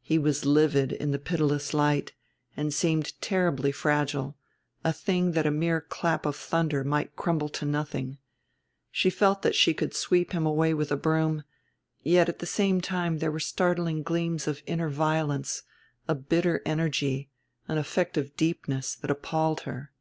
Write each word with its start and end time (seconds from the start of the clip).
He 0.00 0.16
was 0.18 0.46
livid 0.46 0.90
in 0.92 1.10
the 1.10 1.18
pitiless 1.18 1.74
light, 1.74 2.14
and 2.56 2.72
seemed 2.72 3.12
terribly 3.20 3.70
fragile, 3.70 4.38
a 4.82 4.90
thing 4.90 5.32
that 5.32 5.44
a 5.44 5.50
mere 5.50 5.82
clap 5.82 6.24
of 6.24 6.34
thunder 6.34 6.82
might 6.82 7.14
crumble 7.14 7.50
to 7.50 7.66
nothing; 7.66 8.16
she 8.90 9.10
felt 9.10 9.42
that 9.42 9.54
she 9.54 9.74
could 9.74 9.92
sweep 9.92 10.32
him 10.32 10.46
away 10.46 10.72
with 10.72 10.90
a 10.90 10.96
broom; 10.96 11.44
yet 12.02 12.26
at 12.26 12.38
the 12.38 12.46
same 12.46 12.80
time 12.80 13.18
there 13.18 13.30
were 13.30 13.38
startling 13.38 14.02
gleams 14.02 14.46
of 14.48 14.62
inner 14.64 14.88
violence, 14.88 15.62
a 16.08 16.14
bitter 16.14 16.62
energy, 16.64 17.28
an 17.68 17.76
effect 17.76 18.16
of 18.16 18.34
deepness, 18.34 18.94
that 18.94 19.10
appalled 19.10 19.60
her. 19.68 19.92